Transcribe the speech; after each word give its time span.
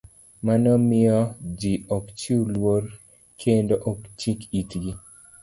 Mano 0.45 0.71
miyo 0.87 1.19
ji 1.59 1.73
ok 1.95 2.05
chiw 2.19 2.41
luor 2.53 2.83
kendo 3.41 3.75
ok 3.91 3.99
chik 4.19 4.39
itgi 4.59 4.91